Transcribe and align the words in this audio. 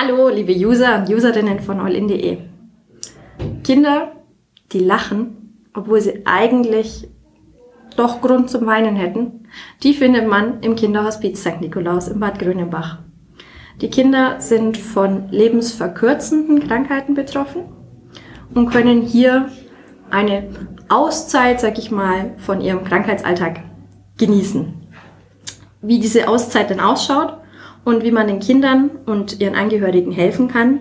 Hallo, 0.00 0.28
liebe 0.28 0.52
User 0.52 1.00
und 1.00 1.12
Userinnen 1.12 1.58
von 1.58 1.80
allin.de. 1.80 2.38
Kinder, 3.64 4.12
die 4.70 4.78
lachen, 4.78 5.66
obwohl 5.74 6.00
sie 6.00 6.24
eigentlich 6.24 7.08
doch 7.96 8.20
Grund 8.20 8.48
zum 8.48 8.64
Weinen 8.66 8.94
hätten, 8.94 9.48
die 9.82 9.94
findet 9.94 10.28
man 10.28 10.60
im 10.60 10.76
Kinderhospiz 10.76 11.40
St. 11.40 11.60
Nikolaus 11.60 12.06
in 12.06 12.20
Bad 12.20 12.38
Grönenbach. 12.38 13.00
Die 13.80 13.90
Kinder 13.90 14.40
sind 14.40 14.76
von 14.76 15.30
lebensverkürzenden 15.30 16.68
Krankheiten 16.68 17.14
betroffen 17.14 17.64
und 18.54 18.70
können 18.70 19.02
hier 19.02 19.48
eine 20.10 20.48
Auszeit, 20.88 21.58
sag 21.60 21.76
ich 21.76 21.90
mal, 21.90 22.36
von 22.38 22.60
ihrem 22.60 22.84
Krankheitsalltag 22.84 23.64
genießen. 24.16 24.74
Wie 25.82 25.98
diese 25.98 26.28
Auszeit 26.28 26.70
denn 26.70 26.78
ausschaut 26.78 27.37
und 27.84 28.02
wie 28.02 28.10
man 28.10 28.26
den 28.26 28.40
Kindern 28.40 28.90
und 29.06 29.40
ihren 29.40 29.54
Angehörigen 29.54 30.12
helfen 30.12 30.48
kann, 30.48 30.80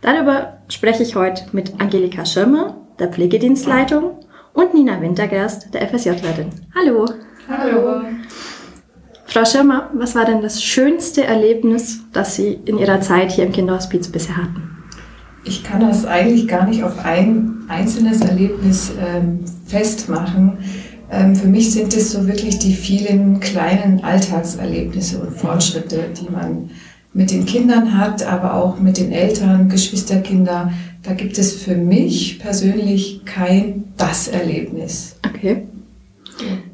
darüber 0.00 0.58
spreche 0.68 1.02
ich 1.02 1.16
heute 1.16 1.44
mit 1.52 1.80
Angelika 1.80 2.24
Schirmer, 2.24 2.76
der 2.98 3.08
Pflegedienstleitung, 3.08 4.20
und 4.52 4.74
Nina 4.74 5.00
Wintergerst, 5.00 5.72
der 5.72 5.88
FSJ-Lerin. 5.88 6.50
Hallo. 6.74 7.06
Hallo. 7.48 8.02
Frau 9.26 9.44
Schirmer, 9.44 9.90
was 9.94 10.14
war 10.14 10.24
denn 10.24 10.42
das 10.42 10.62
schönste 10.62 11.24
Erlebnis, 11.24 12.00
das 12.12 12.34
Sie 12.34 12.58
in 12.64 12.78
Ihrer 12.78 13.00
Zeit 13.00 13.30
hier 13.30 13.44
im 13.44 13.52
Kinderhospiz 13.52 14.08
bisher 14.08 14.36
hatten? 14.36 14.78
Ich 15.44 15.62
kann 15.62 15.80
das 15.80 16.04
eigentlich 16.04 16.48
gar 16.48 16.66
nicht 16.66 16.82
auf 16.82 17.04
ein 17.04 17.64
einzelnes 17.68 18.20
Erlebnis 18.20 18.92
ähm, 19.00 19.44
festmachen. 19.66 20.58
Ähm, 21.10 21.34
für 21.34 21.48
mich 21.48 21.72
sind 21.72 21.94
es 21.96 22.12
so 22.12 22.26
wirklich 22.26 22.58
die 22.58 22.74
vielen 22.74 23.40
kleinen 23.40 24.04
Alltagserlebnisse 24.04 25.20
und 25.20 25.36
Fortschritte, 25.36 26.10
die 26.20 26.30
man 26.30 26.70
mit 27.14 27.30
den 27.30 27.46
Kindern 27.46 27.98
hat, 27.98 28.26
aber 28.26 28.54
auch 28.54 28.78
mit 28.78 28.98
den 28.98 29.12
Eltern, 29.12 29.68
Geschwisterkinder. 29.68 30.72
Da 31.02 31.14
gibt 31.14 31.38
es 31.38 31.54
für 31.54 31.74
mich 31.74 32.38
persönlich 32.38 33.24
kein 33.24 33.84
das 33.96 34.28
Erlebnis. 34.28 35.16
Okay. 35.26 35.62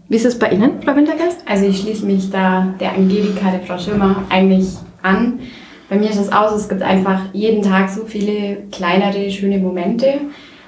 Wie 0.09 0.17
ist 0.17 0.27
es 0.27 0.39
bei 0.39 0.51
Ihnen, 0.51 0.83
Frau 0.83 0.95
Wintergast? 0.97 1.39
Also 1.47 1.67
ich 1.67 1.81
schließe 1.81 2.05
mich 2.05 2.31
da 2.31 2.75
der 2.81 2.95
Angelika, 2.95 3.51
der 3.51 3.61
Frau 3.61 3.79
Schirmer 3.79 4.25
eigentlich 4.29 4.69
an. 5.03 5.41
Bei 5.89 5.97
mir 5.97 6.11
ist 6.11 6.19
es 6.19 6.33
auch 6.33 6.51
so, 6.51 6.57
es 6.57 6.69
gibt 6.69 6.83
einfach 6.83 7.21
jeden 7.33 7.63
Tag 7.63 7.89
so 7.89 8.05
viele 8.05 8.65
kleinere, 8.71 9.31
schöne 9.31 9.59
Momente. 9.59 10.21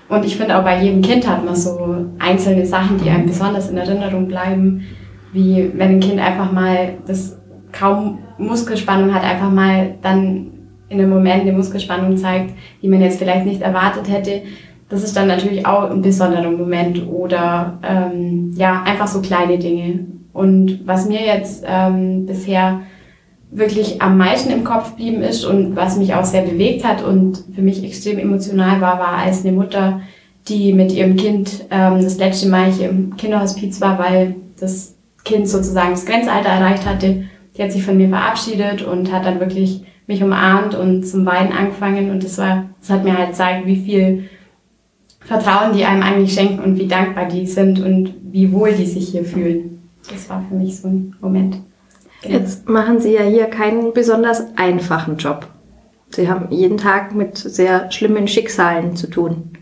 Und 0.08 0.24
ich 0.24 0.36
finde 0.36 0.56
auch 0.56 0.62
bei 0.62 0.82
jedem 0.82 1.02
Kind 1.02 1.28
hat 1.28 1.44
man 1.44 1.56
so 1.56 2.06
einzelne 2.18 2.64
Sachen, 2.64 2.98
die 2.98 3.10
einem 3.10 3.26
besonders 3.26 3.70
in 3.70 3.76
Erinnerung 3.76 4.28
bleiben. 4.28 4.84
Wie 5.32 5.70
wenn 5.74 5.96
ein 5.96 6.00
Kind 6.00 6.20
einfach 6.20 6.52
mal 6.52 6.94
das 7.06 7.38
kaum 7.72 8.18
Muskelspannung 8.38 9.12
hat, 9.12 9.24
einfach 9.24 9.50
mal 9.50 9.94
dann 10.02 10.52
in 10.88 11.00
einem 11.00 11.10
Moment 11.10 11.42
eine 11.42 11.52
Muskelspannung 11.52 12.16
zeigt, 12.16 12.54
die 12.82 12.88
man 12.88 13.00
jetzt 13.00 13.18
vielleicht 13.18 13.44
nicht 13.44 13.62
erwartet 13.62 14.08
hätte. 14.08 14.42
Das 14.88 15.02
ist 15.02 15.16
dann 15.16 15.26
natürlich 15.26 15.66
auch 15.66 15.90
ein 15.90 16.00
besonderer 16.00 16.50
Moment 16.50 17.08
oder 17.08 17.78
ähm, 17.82 18.52
ja, 18.54 18.82
einfach 18.84 19.08
so 19.08 19.20
kleine 19.20 19.58
Dinge. 19.58 20.06
Und 20.32 20.86
was 20.86 21.08
mir 21.08 21.22
jetzt 21.22 21.64
ähm, 21.66 22.26
bisher 22.26 22.82
wirklich 23.50 24.02
am 24.02 24.18
meisten 24.18 24.50
im 24.50 24.64
Kopf 24.64 24.94
blieben 24.96 25.22
ist 25.22 25.44
und 25.44 25.76
was 25.76 25.96
mich 25.96 26.14
auch 26.14 26.24
sehr 26.24 26.42
bewegt 26.42 26.84
hat 26.84 27.02
und 27.02 27.44
für 27.54 27.62
mich 27.62 27.82
extrem 27.84 28.18
emotional 28.18 28.80
war, 28.80 28.98
war 28.98 29.18
als 29.18 29.44
eine 29.44 29.52
Mutter, 29.52 30.00
die 30.48 30.72
mit 30.72 30.92
ihrem 30.92 31.16
Kind 31.16 31.64
ähm, 31.70 32.02
das 32.02 32.18
letzte 32.18 32.48
Mal 32.48 32.70
hier 32.70 32.88
im 32.88 33.16
Kinderhospiz 33.16 33.80
war, 33.80 33.98
weil 33.98 34.36
das 34.58 34.94
Kind 35.24 35.48
sozusagen 35.48 35.90
das 35.90 36.06
Grenzalter 36.06 36.48
erreicht 36.48 36.86
hatte. 36.86 37.24
Die 37.56 37.62
hat 37.62 37.72
sich 37.72 37.82
von 37.82 37.96
mir 37.96 38.08
verabschiedet 38.08 38.82
und 38.82 39.12
hat 39.12 39.24
dann 39.24 39.40
wirklich 39.40 39.82
mich 40.06 40.22
umarmt 40.22 40.74
und 40.74 41.04
zum 41.04 41.26
Weinen 41.26 41.52
angefangen 41.52 42.10
und 42.10 42.22
das 42.22 42.38
war, 42.38 42.66
das 42.80 42.90
hat 42.90 43.04
mir 43.04 43.16
halt 43.16 43.30
gezeigt, 43.30 43.66
wie 43.66 43.76
viel 43.76 44.28
Vertrauen 45.20 45.76
die 45.76 45.84
einem 45.84 46.02
eigentlich 46.02 46.32
schenken 46.32 46.62
und 46.62 46.78
wie 46.78 46.86
dankbar 46.86 47.26
die 47.26 47.46
sind 47.46 47.80
und 47.80 48.14
wie 48.22 48.52
wohl 48.52 48.72
die 48.72 48.86
sich 48.86 49.08
hier 49.08 49.24
fühlen. 49.24 49.80
Das 50.08 50.30
war 50.30 50.44
für 50.48 50.54
mich 50.54 50.76
so 50.76 50.86
ein 50.86 51.16
Moment. 51.20 51.56
Genau. 52.22 52.38
Jetzt 52.38 52.68
machen 52.68 53.00
Sie 53.00 53.12
ja 53.12 53.22
hier 53.22 53.46
keinen 53.46 53.92
besonders 53.92 54.44
einfachen 54.56 55.16
Job. 55.16 55.46
Sie 56.10 56.28
haben 56.28 56.50
jeden 56.50 56.78
Tag 56.78 57.14
mit 57.14 57.36
sehr 57.36 57.90
schlimmen 57.90 58.28
Schicksalen 58.28 58.96
zu 58.96 59.08
tun. 59.08 59.52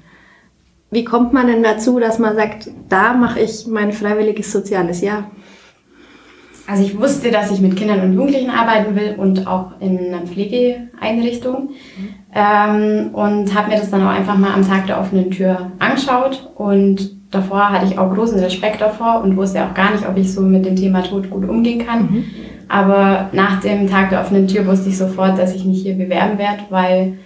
Wie 0.91 1.05
kommt 1.05 1.33
man 1.33 1.49
denn 1.49 1.63
dazu, 1.63 1.99
dass 1.99 2.19
man 2.19 2.37
sagt, 2.37 2.71
da 2.89 3.15
mache 3.15 3.41
ich 3.41 3.67
mein 3.67 3.93
freiwilliges 3.93 4.53
soziales 4.53 5.01
Jahr? 5.01 5.31
Also 6.67 6.83
ich 6.83 6.99
wusste, 6.99 7.31
dass 7.31 7.51
ich 7.51 7.61
mit 7.61 7.77
Kindern 7.77 8.01
und 8.01 8.15
Jugendlichen 8.15 8.51
arbeiten 8.51 8.97
will 8.97 9.17
und 9.19 9.47
auch 9.47 9.73
in 9.81 9.99
einer 9.99 10.27
Pflegeeinrichtung. 10.27 11.71
Mhm. 11.71 12.15
Ähm, 12.35 13.11
und 13.13 13.55
habe 13.55 13.71
mir 13.71 13.77
das 13.77 13.91
dann 13.91 14.03
auch 14.03 14.11
einfach 14.11 14.39
mal 14.39 14.55
am 14.55 14.67
Tag 14.67 14.87
der 14.87 15.01
offenen 15.01 15.31
Tür 15.31 15.73
angeschaut. 15.79 16.51
Und 16.55 17.17
davor 17.31 17.71
hatte 17.71 17.87
ich 17.87 17.99
auch 17.99 18.15
großen 18.15 18.39
Respekt 18.39 18.81
davor 18.81 19.23
und 19.23 19.37
wusste 19.37 19.65
auch 19.65 19.75
gar 19.75 19.93
nicht, 19.93 20.09
ob 20.09 20.17
ich 20.17 20.33
so 20.33 20.41
mit 20.41 20.65
dem 20.65 20.77
Thema 20.77 21.03
Tod 21.03 21.29
gut 21.29 21.47
umgehen 21.49 21.85
kann. 21.85 22.03
Mhm. 22.03 22.25
Aber 22.75 23.29
nach 23.31 23.61
dem 23.61 23.89
Tag 23.89 24.11
der 24.11 24.21
offenen 24.21 24.49
Tür 24.49 24.67
wusste 24.67 24.89
ich 24.89 24.99
sofort, 24.99 25.39
dass 25.39 25.55
ich 25.55 25.65
mich 25.65 25.81
hier 25.83 25.95
bewerben 25.95 26.39
werde, 26.39 26.65
weil 26.71 27.19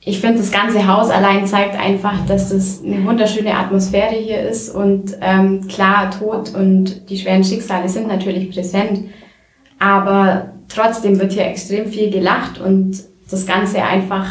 ich 0.00 0.20
finde, 0.20 0.38
das 0.38 0.50
ganze 0.50 0.88
Haus 0.88 1.08
allein 1.08 1.46
zeigt 1.46 1.78
einfach, 1.78 2.26
dass 2.26 2.48
das 2.48 2.82
eine 2.82 3.04
wunderschöne 3.04 3.54
Atmosphäre 3.56 4.16
hier 4.16 4.40
ist. 4.40 4.74
Und 4.74 5.16
ähm, 5.20 5.68
klar, 5.68 6.10
Tod 6.10 6.52
und 6.52 7.08
die 7.08 7.16
schweren 7.16 7.44
Schicksale 7.44 7.88
sind 7.88 8.08
natürlich 8.08 8.50
präsent. 8.50 9.04
Aber 9.78 10.50
trotzdem 10.66 11.20
wird 11.20 11.30
hier 11.30 11.46
extrem 11.46 11.86
viel 11.86 12.10
gelacht 12.10 12.60
und 12.60 13.04
das 13.30 13.46
Ganze 13.46 13.84
einfach 13.84 14.26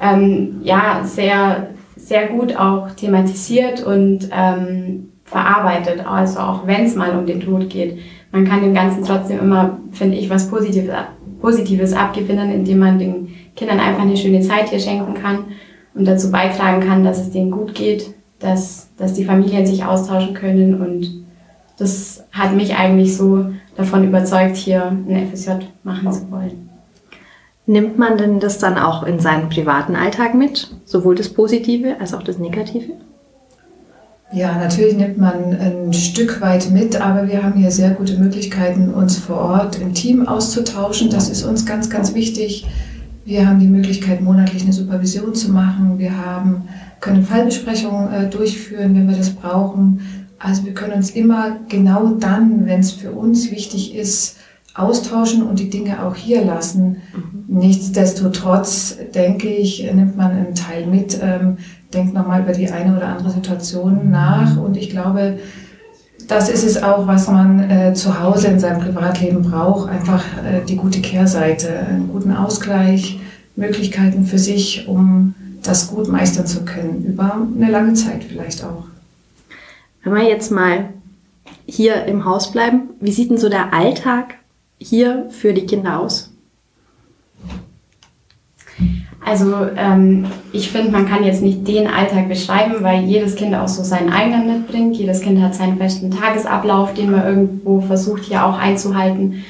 ähm, 0.00 0.62
ja, 0.62 1.02
sehr, 1.04 1.68
sehr 1.96 2.28
gut 2.28 2.56
auch 2.56 2.92
thematisiert 2.92 3.84
und 3.84 4.30
ähm, 4.32 5.10
verarbeitet. 5.24 6.06
Also 6.06 6.38
auch 6.38 6.66
wenn 6.66 6.86
es 6.86 6.94
mal 6.94 7.10
um 7.10 7.26
den 7.26 7.40
Tod 7.40 7.68
geht. 7.68 7.98
Man 8.32 8.44
kann 8.44 8.62
dem 8.62 8.74
Ganzen 8.74 9.04
trotzdem 9.04 9.38
immer, 9.38 9.78
finde 9.92 10.16
ich, 10.16 10.28
was 10.28 10.48
Positives, 10.48 10.94
Positives 11.40 11.92
abgewinnen, 11.92 12.50
indem 12.50 12.78
man 12.78 12.98
den 12.98 13.28
Kindern 13.56 13.80
einfach 13.80 14.02
eine 14.02 14.16
schöne 14.16 14.40
Zeit 14.40 14.68
hier 14.70 14.80
schenken 14.80 15.14
kann 15.14 15.44
und 15.94 16.06
dazu 16.06 16.30
beitragen 16.30 16.86
kann, 16.86 17.04
dass 17.04 17.18
es 17.18 17.30
denen 17.30 17.50
gut 17.50 17.74
geht, 17.74 18.14
dass, 18.38 18.90
dass 18.96 19.14
die 19.14 19.24
Familien 19.24 19.66
sich 19.66 19.84
austauschen 19.84 20.34
können. 20.34 20.80
Und 20.80 21.24
das 21.78 22.24
hat 22.32 22.54
mich 22.54 22.76
eigentlich 22.76 23.16
so 23.16 23.46
davon 23.76 24.04
überzeugt, 24.04 24.56
hier 24.56 24.86
ein 24.86 25.28
FSJ 25.32 25.52
machen 25.82 26.12
zu 26.12 26.30
wollen. 26.30 26.68
Nimmt 27.66 27.98
man 27.98 28.16
denn 28.16 28.40
das 28.40 28.58
dann 28.58 28.78
auch 28.78 29.02
in 29.02 29.20
seinen 29.20 29.48
privaten 29.50 29.94
Alltag 29.94 30.34
mit? 30.34 30.74
Sowohl 30.84 31.14
das 31.14 31.28
Positive 31.28 31.96
als 32.00 32.14
auch 32.14 32.22
das 32.22 32.38
Negative? 32.38 32.92
Ja, 34.30 34.58
natürlich 34.58 34.94
nimmt 34.94 35.16
man 35.16 35.56
ein 35.58 35.92
Stück 35.94 36.42
weit 36.42 36.70
mit, 36.70 37.00
aber 37.00 37.28
wir 37.28 37.42
haben 37.42 37.58
hier 37.58 37.70
sehr 37.70 37.90
gute 37.90 38.18
Möglichkeiten, 38.18 38.92
uns 38.92 39.16
vor 39.16 39.38
Ort 39.38 39.80
im 39.80 39.94
Team 39.94 40.28
auszutauschen. 40.28 41.08
Das 41.08 41.30
ist 41.30 41.44
uns 41.44 41.64
ganz, 41.64 41.88
ganz 41.88 42.14
wichtig. 42.14 42.66
Wir 43.24 43.48
haben 43.48 43.58
die 43.58 43.68
Möglichkeit, 43.68 44.20
monatlich 44.20 44.64
eine 44.64 44.74
Supervision 44.74 45.34
zu 45.34 45.50
machen. 45.50 45.98
Wir 45.98 46.14
haben, 46.18 46.68
können 47.00 47.24
Fallbesprechungen 47.24 48.12
äh, 48.12 48.28
durchführen, 48.28 48.94
wenn 48.94 49.08
wir 49.08 49.16
das 49.16 49.30
brauchen. 49.30 50.00
Also 50.38 50.66
wir 50.66 50.74
können 50.74 50.92
uns 50.92 51.10
immer 51.10 51.56
genau 51.68 52.08
dann, 52.08 52.66
wenn 52.66 52.80
es 52.80 52.92
für 52.92 53.12
uns 53.12 53.50
wichtig 53.50 53.94
ist, 53.94 54.36
austauschen 54.78 55.42
und 55.42 55.58
die 55.58 55.70
Dinge 55.70 56.04
auch 56.04 56.14
hier 56.14 56.44
lassen. 56.44 57.02
Mhm. 57.12 57.58
Nichtsdestotrotz, 57.58 58.96
denke 59.14 59.48
ich, 59.48 59.82
nimmt 59.92 60.16
man 60.16 60.30
einen 60.32 60.54
Teil 60.54 60.86
mit, 60.86 61.18
ähm, 61.22 61.58
denkt 61.92 62.14
nochmal 62.14 62.42
über 62.42 62.52
die 62.52 62.70
eine 62.70 62.96
oder 62.96 63.08
andere 63.08 63.30
Situation 63.30 64.10
nach. 64.10 64.56
Und 64.56 64.76
ich 64.76 64.90
glaube, 64.90 65.38
das 66.28 66.50
ist 66.50 66.64
es 66.64 66.82
auch, 66.82 67.06
was 67.06 67.28
man 67.28 67.70
äh, 67.70 67.94
zu 67.94 68.20
Hause 68.20 68.48
in 68.48 68.60
seinem 68.60 68.80
Privatleben 68.80 69.42
braucht. 69.42 69.88
Einfach 69.88 70.24
äh, 70.44 70.64
die 70.66 70.76
gute 70.76 71.00
Kehrseite, 71.00 71.70
einen 71.78 72.08
guten 72.08 72.32
Ausgleich, 72.32 73.18
Möglichkeiten 73.56 74.24
für 74.24 74.38
sich, 74.38 74.86
um 74.86 75.34
das 75.62 75.88
gut 75.88 76.08
meistern 76.08 76.46
zu 76.46 76.64
können, 76.64 77.04
über 77.04 77.46
eine 77.56 77.70
lange 77.70 77.94
Zeit 77.94 78.24
vielleicht 78.24 78.62
auch. 78.64 78.84
Wenn 80.04 80.14
wir 80.14 80.22
jetzt 80.22 80.52
mal 80.52 80.90
hier 81.66 82.04
im 82.04 82.24
Haus 82.24 82.52
bleiben, 82.52 82.90
wie 83.00 83.12
sieht 83.12 83.30
denn 83.30 83.38
so 83.38 83.48
der 83.48 83.74
Alltag 83.74 84.37
hier 84.78 85.26
für 85.30 85.52
die 85.52 85.66
Kinder 85.66 86.00
aus? 86.00 86.32
Also 89.24 89.66
ähm, 89.76 90.26
ich 90.52 90.70
finde, 90.70 90.90
man 90.90 91.06
kann 91.06 91.22
jetzt 91.22 91.42
nicht 91.42 91.68
den 91.68 91.86
Alltag 91.86 92.28
beschreiben, 92.28 92.76
weil 92.80 93.04
jedes 93.04 93.34
Kind 93.34 93.54
auch 93.54 93.68
so 93.68 93.82
seinen 93.82 94.10
eigenen 94.10 94.46
mitbringt. 94.46 94.96
Jedes 94.96 95.20
Kind 95.20 95.42
hat 95.42 95.54
seinen 95.54 95.76
festen 95.76 96.10
Tagesablauf, 96.10 96.94
den 96.94 97.10
man 97.10 97.26
irgendwo 97.26 97.80
versucht 97.80 98.24
hier 98.24 98.46
auch 98.46 98.58
einzuhalten. 98.58 99.44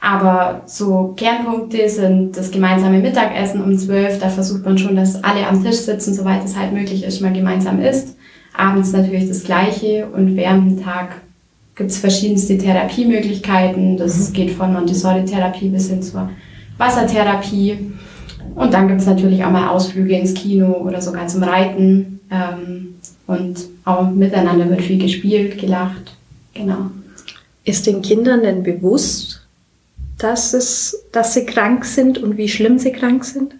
Aber 0.00 0.62
so 0.66 1.14
Kernpunkte 1.16 1.88
sind 1.88 2.36
das 2.36 2.50
gemeinsame 2.50 3.00
Mittagessen 3.00 3.62
um 3.62 3.76
zwölf. 3.76 4.18
Da 4.18 4.30
versucht 4.30 4.64
man 4.64 4.78
schon, 4.78 4.96
dass 4.96 5.22
alle 5.22 5.46
am 5.46 5.62
Tisch 5.62 5.76
sitzen, 5.76 6.14
soweit 6.14 6.44
es 6.44 6.56
halt 6.56 6.72
möglich 6.72 7.04
ist, 7.04 7.20
man 7.20 7.34
gemeinsam 7.34 7.80
isst. 7.80 8.16
Abends 8.56 8.92
natürlich 8.92 9.28
das 9.28 9.44
Gleiche 9.44 10.08
und 10.12 10.36
während 10.36 10.70
dem 10.70 10.84
Tag 10.84 11.20
gibt 11.74 11.90
es 11.90 11.98
verschiedenste 11.98 12.58
Therapiemöglichkeiten. 12.58 13.96
Das 13.96 14.30
mhm. 14.30 14.32
geht 14.32 14.50
von 14.50 14.72
Montessori-Therapie 14.72 15.68
bis 15.68 15.88
hin 15.88 16.02
zur 16.02 16.30
Wassertherapie. 16.78 17.92
Und 18.54 18.74
dann 18.74 18.88
gibt 18.88 19.00
es 19.00 19.06
natürlich 19.06 19.44
auch 19.44 19.50
mal 19.50 19.68
Ausflüge 19.68 20.16
ins 20.16 20.34
Kino 20.34 20.72
oder 20.72 21.00
sogar 21.00 21.26
zum 21.28 21.42
Reiten. 21.42 22.20
Ähm, 22.30 22.94
und 23.26 23.60
auch 23.84 24.10
miteinander 24.10 24.68
wird 24.68 24.82
viel 24.82 24.98
gespielt, 24.98 25.58
gelacht. 25.58 26.16
Genau. 26.54 26.90
Ist 27.64 27.86
den 27.86 28.02
Kindern 28.02 28.42
denn 28.42 28.62
bewusst, 28.62 29.46
dass, 30.18 30.52
es, 30.54 31.04
dass 31.12 31.34
sie 31.34 31.46
krank 31.46 31.84
sind 31.84 32.18
und 32.18 32.36
wie 32.36 32.48
schlimm 32.48 32.78
sie 32.78 32.92
krank 32.92 33.24
sind? 33.24 33.54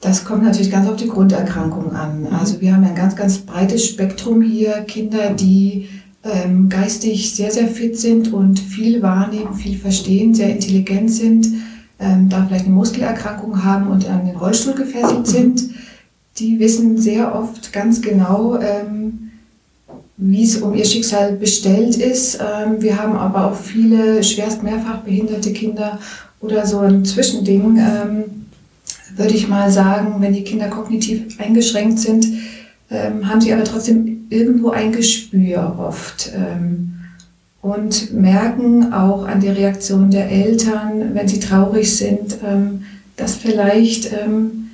Das 0.00 0.24
kommt 0.24 0.42
natürlich 0.42 0.70
ganz 0.70 0.88
auf 0.88 0.96
die 0.96 1.08
Grunderkrankung 1.08 1.92
an. 1.92 2.26
Also 2.38 2.60
wir 2.60 2.74
haben 2.74 2.84
ein 2.84 2.94
ganz, 2.94 3.16
ganz 3.16 3.38
breites 3.38 3.84
Spektrum 3.86 4.40
hier. 4.40 4.80
Kinder, 4.82 5.30
die 5.30 5.88
ähm, 6.22 6.68
geistig 6.68 7.34
sehr, 7.34 7.50
sehr 7.50 7.68
fit 7.68 7.98
sind 7.98 8.32
und 8.32 8.58
viel 8.58 9.02
wahrnehmen, 9.02 9.54
viel 9.54 9.78
verstehen, 9.78 10.34
sehr 10.34 10.50
intelligent 10.50 11.10
sind, 11.10 11.46
ähm, 11.98 12.28
da 12.28 12.44
vielleicht 12.46 12.66
eine 12.66 12.74
Muskelerkrankung 12.74 13.64
haben 13.64 13.88
und 13.88 14.08
an 14.08 14.26
den 14.26 14.36
Rollstuhl 14.36 14.74
gefesselt 14.74 15.26
sind. 15.26 15.70
Die 16.38 16.58
wissen 16.58 16.98
sehr 16.98 17.34
oft 17.34 17.72
ganz 17.72 18.00
genau, 18.02 18.58
ähm, 18.58 19.30
wie 20.16 20.44
es 20.44 20.58
um 20.58 20.74
ihr 20.74 20.84
Schicksal 20.84 21.32
bestellt 21.32 21.96
ist. 21.96 22.36
Ähm, 22.36 22.80
wir 22.80 23.00
haben 23.00 23.16
aber 23.16 23.46
auch 23.46 23.56
viele 23.56 24.22
schwerst 24.22 24.62
mehrfach 24.62 24.98
behinderte 24.98 25.52
Kinder 25.52 25.98
oder 26.40 26.66
so 26.66 26.80
ein 26.80 27.04
Zwischending, 27.04 27.78
ähm, 27.78 28.24
würde 29.16 29.34
ich 29.34 29.48
mal 29.48 29.70
sagen, 29.70 30.16
wenn 30.20 30.34
die 30.34 30.44
Kinder 30.44 30.68
kognitiv 30.68 31.40
eingeschränkt 31.40 31.98
sind, 31.98 32.26
ähm, 32.90 33.28
haben 33.28 33.40
sie 33.40 33.52
aber 33.52 33.64
trotzdem 33.64 34.26
irgendwo 34.30 34.70
ein 34.70 34.92
Gespür 34.92 35.76
oft 35.78 36.32
ähm, 36.34 36.94
und 37.62 38.12
merken 38.12 38.92
auch 38.92 39.26
an 39.26 39.40
der 39.40 39.56
Reaktion 39.56 40.10
der 40.10 40.30
Eltern, 40.30 41.14
wenn 41.14 41.28
sie 41.28 41.40
traurig 41.40 41.96
sind, 41.96 42.38
ähm, 42.44 42.82
dass 43.16 43.36
vielleicht 43.36 44.12
ähm, 44.12 44.70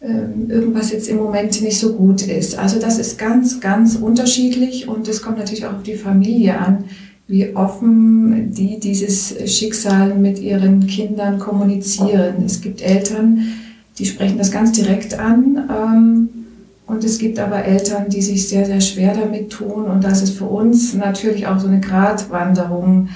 ähm, 0.00 0.48
irgendwas 0.48 0.92
jetzt 0.92 1.08
im 1.08 1.18
Moment 1.18 1.60
nicht 1.60 1.78
so 1.78 1.94
gut 1.94 2.26
ist. 2.26 2.58
Also 2.58 2.78
das 2.80 2.98
ist 2.98 3.18
ganz, 3.18 3.60
ganz 3.60 3.96
unterschiedlich 3.96 4.88
und 4.88 5.06
es 5.08 5.20
kommt 5.20 5.38
natürlich 5.38 5.66
auch 5.66 5.74
auf 5.74 5.82
die 5.82 5.96
Familie 5.96 6.58
an, 6.58 6.84
wie 7.26 7.54
offen 7.54 8.52
die 8.54 8.80
dieses 8.80 9.34
Schicksal 9.46 10.14
mit 10.14 10.38
ihren 10.38 10.86
Kindern 10.86 11.38
kommunizieren. 11.38 12.36
Es 12.44 12.60
gibt 12.60 12.80
Eltern, 12.80 13.44
die 13.98 14.06
sprechen 14.06 14.38
das 14.38 14.50
ganz 14.50 14.72
direkt 14.72 15.18
an. 15.18 16.39
Und 16.90 17.04
es 17.04 17.18
gibt 17.18 17.38
aber 17.38 17.64
Eltern, 17.64 18.08
die 18.08 18.20
sich 18.20 18.48
sehr, 18.48 18.66
sehr 18.66 18.80
schwer 18.80 19.14
damit 19.14 19.50
tun. 19.50 19.84
Und 19.84 20.02
das 20.02 20.22
ist 20.22 20.36
für 20.36 20.46
uns 20.46 20.92
natürlich 20.92 21.46
auch 21.46 21.60
so 21.60 21.68
eine 21.68 21.78
Gratwanderung, 21.78 23.10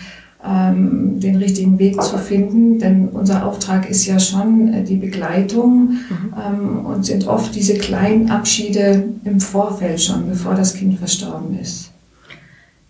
ähm, 0.46 1.18
den 1.18 1.36
richtigen 1.36 1.76
Weg 1.80 2.00
zu 2.00 2.16
finden. 2.18 2.78
Denn 2.78 3.08
unser 3.08 3.44
Auftrag 3.44 3.90
ist 3.90 4.06
ja 4.06 4.20
schon 4.20 4.72
äh, 4.72 4.84
die 4.84 4.94
Begleitung 4.94 5.90
mhm. 5.90 6.34
ähm, 6.40 6.86
und 6.86 7.04
sind 7.04 7.26
oft 7.26 7.52
diese 7.56 7.74
kleinen 7.74 8.30
Abschiede 8.30 9.06
im 9.24 9.40
Vorfeld 9.40 10.00
schon, 10.00 10.28
bevor 10.28 10.54
das 10.54 10.74
Kind 10.74 10.96
verstorben 10.96 11.58
ist. 11.60 11.90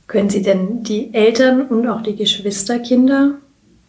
Können 0.06 0.28
Sie 0.28 0.42
denn 0.42 0.82
die 0.82 1.14
Eltern 1.14 1.62
und 1.62 1.88
auch 1.88 2.02
die 2.02 2.14
Geschwisterkinder 2.14 3.37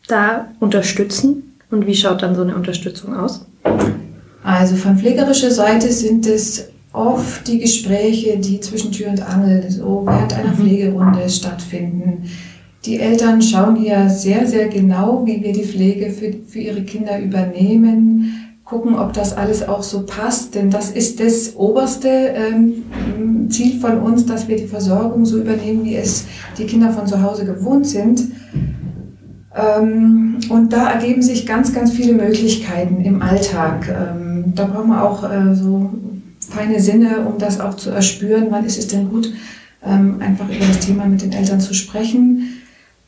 da 0.08 0.48
unterstützen? 0.62 1.58
Und 1.70 1.88
wie 1.88 1.96
schaut 1.96 2.24
dann 2.24 2.36
so 2.36 2.42
eine 2.42 2.56
Unterstützung 2.56 3.14
aus? 3.14 3.46
Also 4.44 4.78
von 4.78 4.98
pflegerischer 4.98 5.52
Seite 5.52 5.92
sind 5.92 6.26
es 6.26 6.70
oft 6.96 7.48
die 7.48 7.60
Gespräche, 7.60 8.38
die 8.38 8.60
zwischen 8.60 8.92
Tür 8.92 9.10
und 9.10 9.22
Angel 9.22 9.70
so 9.70 10.04
während 10.06 10.34
einer 10.34 10.52
mhm. 10.52 10.58
Pflegerunde 10.58 11.30
stattfinden. 11.30 12.24
Die 12.86 13.00
Eltern 13.00 13.42
schauen 13.42 13.76
hier 13.76 14.10
sehr, 14.10 14.46
sehr 14.46 14.68
genau, 14.68 15.26
wie 15.26 15.42
wir 15.42 15.52
die 15.52 15.64
Pflege 15.64 16.12
für, 16.12 16.34
für 16.48 16.60
ihre 16.60 16.84
Kinder 16.84 17.20
übernehmen, 17.20 18.46
gucken, 18.64 18.96
ob 18.96 19.14
das 19.14 19.36
alles 19.36 19.68
auch 19.68 19.84
so 19.84 20.06
passt, 20.06 20.56
denn 20.56 20.72
das 20.72 20.92
ist 20.92 21.20
das 21.20 21.56
oberste 21.56 22.08
ähm, 22.10 23.50
Ziel 23.50 23.80
von 23.80 24.00
uns, 24.00 24.26
dass 24.26 24.48
wir 24.48 24.58
die 24.58 24.68
Versorgung 24.68 25.26
so 25.26 25.40
übernehmen, 25.40 25.86
wie 25.86 25.96
es 25.96 26.26
die 26.58 26.66
Kinder 26.66 26.92
von 26.92 27.06
zu 27.06 27.22
Hause 27.22 27.46
gewohnt 27.46 27.86
sind. 27.86 28.24
Ähm, 29.56 30.38
und 30.50 30.74
da 30.74 30.90
ergeben 30.90 31.22
sich 31.22 31.46
ganz, 31.46 31.74
ganz 31.74 31.92
viele 31.92 32.14
Möglichkeiten 32.14 33.02
im 33.02 33.22
Alltag. 33.22 33.88
Ähm, 33.88 34.54
da 34.56 34.66
brauchen 34.66 34.90
wir 34.90 35.04
auch 35.04 35.24
äh, 35.24 35.56
so 35.56 35.92
feine 36.56 36.80
Sinne, 36.80 37.26
um 37.28 37.38
das 37.38 37.60
auch 37.60 37.76
zu 37.76 37.90
erspüren. 37.90 38.48
Wann 38.50 38.66
ist 38.66 38.80
es 38.80 38.88
denn 38.88 39.10
gut, 39.10 39.32
ähm, 39.86 40.18
einfach 40.20 40.48
über 40.50 40.66
das 40.66 40.80
Thema 40.80 41.06
mit 41.06 41.22
den 41.22 41.34
Eltern 41.34 41.60
zu 41.60 41.74
sprechen? 41.74 42.62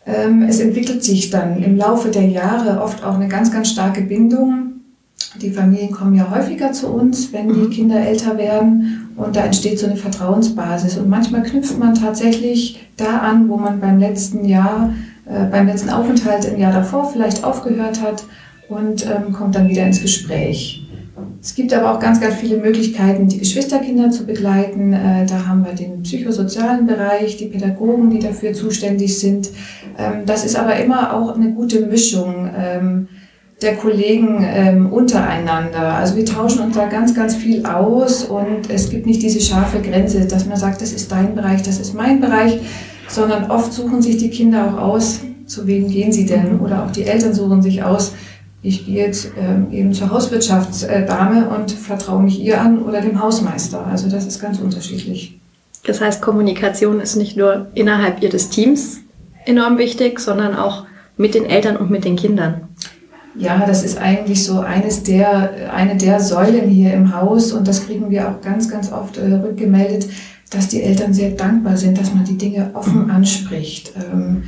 Ähm, 0.06 0.44
es 0.48 0.60
entwickelt 0.60 1.04
sich 1.04 1.30
dann 1.30 1.62
im 1.64 1.78
Laufe 1.78 2.10
der 2.10 2.28
Jahre 2.28 2.82
oft 2.82 3.04
auch 3.04 3.16
eine 3.16 3.28
ganz, 3.28 3.52
ganz 3.52 3.70
starke 3.70 4.02
Bindung. 4.02 4.68
Die 5.42 5.52
Familien 5.52 5.92
kommen 5.92 6.16
ja 6.16 6.32
häufiger 6.32 6.72
zu 6.72 6.88
uns, 6.88 7.34
wenn 7.34 7.50
die 7.50 7.68
mhm. 7.68 7.70
Kinder 7.70 8.00
älter 8.00 8.38
werden 8.38 9.10
und 9.16 9.36
da 9.36 9.42
entsteht 9.42 9.80
so 9.80 9.88
eine 9.88 9.98
Vertrauensbasis. 9.98 10.98
Und 10.98 11.10
manchmal 11.10 11.44
knüpft 11.44 11.78
man 11.78 11.96
tatsächlich 11.96 12.88
da 12.98 13.20
an, 13.20 13.50
wo 13.50 13.58
man 13.58 13.80
beim 13.80 14.00
letzten 14.00 14.46
Jahr, 14.46 14.94
äh, 15.26 15.46
beim 15.46 15.68
letzten 15.68 15.90
Aufenthalt 15.90 16.46
im 16.46 16.60
Jahr 16.60 16.72
davor 16.72 17.12
vielleicht 17.12 17.44
aufgehört 17.44 18.02
hat 18.02 18.24
und 18.70 19.06
ähm, 19.06 19.34
kommt 19.34 19.56
dann 19.56 19.70
wieder 19.70 19.86
ins 19.86 20.02
Gespräch. 20.02 20.87
Es 21.42 21.56
gibt 21.56 21.74
aber 21.74 21.94
auch 21.94 22.00
ganz, 22.00 22.19
ganz 22.19 22.36
viele 22.36 22.57
Möglichkeiten, 22.57 23.28
die 23.28 23.38
Geschwisterkinder 23.38 24.10
zu 24.12 24.25
begleiten. 24.25 24.94
Äh, 24.94 25.25
da 25.25 25.48
haben 25.48 25.66
wir 25.66 25.74
den 25.74 26.04
psychosozialen 26.04 26.88
Bereich, 26.88 27.38
die 27.38 27.45
Pädagogen, 27.45 28.10
die 28.10 28.19
dafür 28.19 28.54
zuständig 28.54 29.19
sind. 29.19 29.50
Ähm, 29.98 30.25
das 30.25 30.45
ist 30.45 30.56
aber 30.56 30.75
immer 30.78 31.13
auch 31.13 31.36
eine 31.36 31.51
gute 31.51 31.86
Mischung 31.86 32.50
ähm, 32.57 33.07
der 33.62 33.75
Kollegen 33.75 34.45
ähm, 34.48 34.92
untereinander. 34.92 35.95
Also 35.95 36.16
wir 36.16 36.25
tauschen 36.25 36.62
uns 36.62 36.75
da 36.75 36.86
ganz, 36.88 37.13
ganz 37.16 37.36
viel 37.36 37.66
aus 37.66 38.24
und 38.24 38.69
es 38.69 38.90
gibt 38.90 39.06
nicht 39.06 39.22
diese 39.22 39.42
scharfe 39.42 39.81
Grenze, 39.81 40.25
dass 40.28 40.45
man 40.45 40.57
sagt, 40.57 40.81
das 40.81 40.92
ist 40.92 41.12
dein 41.12 41.33
Bereich, 41.33 41.63
das 41.63 41.80
ist 41.80 41.94
mein 41.95 42.22
Bereich, 42.22 42.60
sondern 43.07 43.50
oft 43.50 43.74
suchen 43.74 44.01
sich 44.01 44.18
die 44.18 44.30
Kinder 44.30 44.68
auch 44.68 44.81
aus, 44.81 45.22
zu 45.48 45.66
wem 45.66 45.88
gehen 45.88 46.12
sie 46.12 46.25
denn? 46.25 46.60
Oder 46.60 46.86
auch 46.86 46.92
die 46.92 47.04
Eltern 47.04 47.33
suchen 47.33 47.62
sich 47.62 47.81
aus, 47.81 48.13
ich 48.68 48.86
gehe 48.86 49.06
jetzt 49.06 49.31
ähm, 49.40 49.68
eben 49.72 49.94
zur 49.94 50.12
Hauswirtschaftsdame 50.12 51.50
und 51.50 51.72
vertraue 51.72 52.22
mich 52.22 52.40
ihr 52.40 52.60
an 52.60 52.80
oder 52.80 53.02
dem 53.02 53.22
Hausmeister. 53.22 53.86
Also 53.88 54.10
das 54.10 54.25
ist 54.25 54.42
ganz 54.42 54.60
unterschiedlich. 54.60 55.40
Das 55.86 56.02
heißt, 56.02 56.22
Kommunikation 56.22 57.00
ist 57.00 57.16
nicht 57.16 57.38
nur 57.38 57.68
innerhalb 57.75 58.22
ihres 58.22 58.50
Teams 58.50 58.98
enorm 59.46 59.78
wichtig, 59.78 60.19
sondern 60.19 60.56
auch 60.56 60.86
mit 61.16 61.33
den 61.33 61.45
Eltern 61.45 61.78
und 61.78 61.90
mit 61.90 62.04
den 62.04 62.18
Kindern. 62.18 62.68
Ja, 63.36 63.66
das 63.66 63.83
ist 63.83 63.97
eigentlich 63.97 64.44
so 64.44 64.59
eines 64.59 65.04
der, 65.04 65.71
eine 65.74 65.95
der 65.95 66.19
Säulen 66.19 66.69
hier 66.69 66.94
im 66.94 67.16
Haus 67.16 67.54
und 67.54 67.68
das 67.68 67.86
kriegen 67.86 68.09
wir 68.09 68.28
auch 68.28 68.42
ganz, 68.42 68.69
ganz 68.69 68.92
oft 68.92 69.18
äh, 69.18 69.33
rückgemeldet, 69.33 70.09
dass 70.50 70.68
die 70.68 70.81
Eltern 70.81 71.14
sehr 71.14 71.31
dankbar 71.31 71.78
sind, 71.78 71.97
dass 71.97 72.14
man 72.14 72.26
die 72.26 72.38
Dinge 72.38 72.71
offen 72.74 73.09
anspricht. 73.12 73.94
Ähm, 74.12 74.44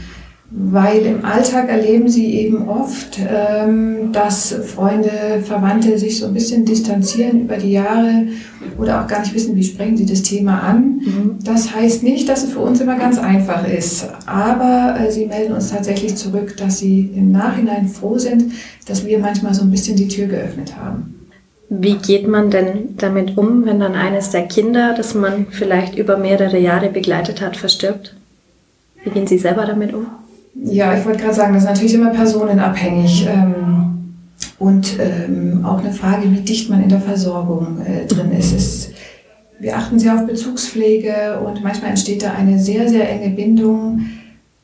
weil 0.51 1.05
im 1.05 1.25
Alltag 1.25 1.69
erleben 1.69 2.09
sie 2.09 2.33
eben 2.33 2.67
oft, 2.67 3.19
ähm, 3.19 4.11
dass 4.11 4.51
Freunde, 4.51 5.43
Verwandte 5.43 5.99
sich 5.99 6.17
so 6.17 6.25
ein 6.25 6.33
bisschen 6.33 6.65
distanzieren 6.65 7.41
über 7.41 7.57
die 7.57 7.71
Jahre 7.71 8.27
oder 8.79 9.01
auch 9.01 9.07
gar 9.07 9.19
nicht 9.19 9.35
wissen, 9.35 9.55
wie 9.55 9.63
sprechen 9.63 9.95
sie 9.95 10.07
das 10.07 10.23
Thema 10.23 10.59
an. 10.61 11.01
Mhm. 11.05 11.35
Das 11.43 11.75
heißt 11.75 12.01
nicht, 12.01 12.27
dass 12.27 12.43
es 12.43 12.53
für 12.53 12.59
uns 12.59 12.81
immer 12.81 12.97
ganz 12.97 13.19
einfach 13.19 13.67
ist, 13.67 14.09
aber 14.25 14.97
äh, 14.99 15.11
sie 15.11 15.27
melden 15.27 15.53
uns 15.53 15.69
tatsächlich 15.69 16.15
zurück, 16.15 16.57
dass 16.57 16.79
sie 16.79 17.11
im 17.15 17.31
Nachhinein 17.31 17.87
froh 17.87 18.17
sind, 18.17 18.53
dass 18.87 19.05
wir 19.05 19.19
manchmal 19.19 19.53
so 19.53 19.61
ein 19.61 19.71
bisschen 19.71 19.97
die 19.97 20.07
Tür 20.07 20.25
geöffnet 20.25 20.75
haben. 20.75 21.15
Wie 21.69 21.97
geht 21.97 22.27
man 22.27 22.49
denn 22.49 22.95
damit 22.97 23.37
um, 23.37 23.65
wenn 23.65 23.79
dann 23.79 23.93
eines 23.93 24.31
der 24.31 24.47
Kinder, 24.47 24.95
das 24.97 25.13
man 25.13 25.45
vielleicht 25.51 25.95
über 25.95 26.17
mehrere 26.17 26.57
Jahre 26.57 26.89
begleitet 26.89 27.41
hat, 27.41 27.55
verstirbt? 27.55 28.15
Wie 29.03 29.11
gehen 29.11 29.27
Sie 29.27 29.37
selber 29.37 29.67
damit 29.67 29.93
um? 29.93 30.07
Ja, 30.55 30.97
ich 30.97 31.05
wollte 31.05 31.19
gerade 31.19 31.33
sagen, 31.33 31.53
das 31.53 31.63
ist 31.63 31.69
natürlich 31.69 31.93
immer 31.93 32.11
personenabhängig. 32.11 33.27
Ähm, 33.27 33.89
und 34.57 34.97
ähm, 34.99 35.65
auch 35.65 35.79
eine 35.79 35.93
Frage, 35.93 36.31
wie 36.31 36.41
dicht 36.41 36.69
man 36.69 36.83
in 36.83 36.89
der 36.89 36.99
Versorgung 36.99 37.81
äh, 37.81 38.05
drin 38.05 38.31
ist. 38.31 38.53
Es, 38.53 38.91
wir 39.59 39.77
achten 39.77 39.99
sehr 39.99 40.15
auf 40.15 40.25
Bezugspflege 40.25 41.39
und 41.45 41.63
manchmal 41.63 41.91
entsteht 41.91 42.23
da 42.23 42.33
eine 42.33 42.59
sehr, 42.59 42.89
sehr 42.89 43.09
enge 43.09 43.35
Bindung. 43.35 44.01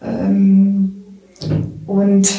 Ähm, 0.01 1.03
und 1.85 2.29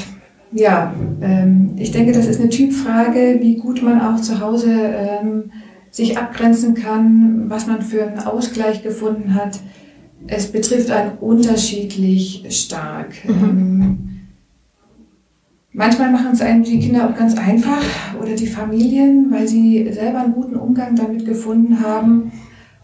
ja, 0.52 0.94
ähm, 1.20 1.72
ich 1.76 1.92
denke, 1.92 2.12
das 2.12 2.26
ist 2.26 2.40
eine 2.40 2.50
Typfrage, 2.50 3.38
wie 3.40 3.56
gut 3.56 3.82
man 3.82 4.00
auch 4.00 4.20
zu 4.20 4.40
Hause 4.40 4.72
ähm, 4.72 5.50
sich 5.90 6.18
abgrenzen 6.18 6.74
kann, 6.74 7.44
was 7.48 7.66
man 7.66 7.82
für 7.82 8.06
einen 8.06 8.18
Ausgleich 8.20 8.82
gefunden 8.82 9.34
hat 9.34 9.58
es 10.28 10.50
betrifft 10.50 10.90
einen 10.90 11.18
unterschiedlich 11.18 12.44
stark. 12.50 13.14
Mhm. 13.24 13.32
Ähm, 13.32 14.08
manchmal 15.72 16.10
machen 16.10 16.30
es 16.32 16.40
einem 16.40 16.62
die 16.62 16.80
Kinder 16.80 17.08
auch 17.08 17.16
ganz 17.16 17.36
einfach 17.36 17.82
oder 18.20 18.34
die 18.34 18.46
Familien, 18.46 19.30
weil 19.30 19.46
sie 19.46 19.90
selber 19.92 20.20
einen 20.20 20.34
guten 20.34 20.56
Umgang 20.56 20.96
damit 20.96 21.24
gefunden 21.24 21.80
haben. 21.80 22.32